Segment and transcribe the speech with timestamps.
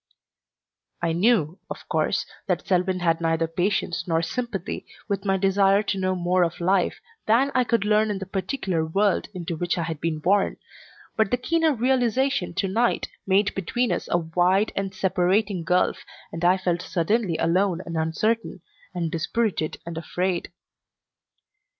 [1.03, 5.99] I knew, of course, that Selwyn had neither patience nor sympathy with my desire to
[5.99, 9.83] know more of life than I could learn in the particular world into which I
[9.83, 10.57] had been born,
[11.15, 16.43] but the keener realization to night made between us a wide and separating gulf, and
[16.43, 18.61] I felt suddenly alone and uncertain,
[18.95, 20.51] and dispirited and afraid.